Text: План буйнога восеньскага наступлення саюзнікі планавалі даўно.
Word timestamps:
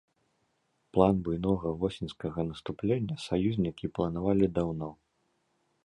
План 0.97 1.19
буйнога 1.27 1.67
восеньскага 1.85 2.47
наступлення 2.49 3.15
саюзнікі 3.27 3.85
планавалі 3.99 4.45
даўно. 4.59 4.93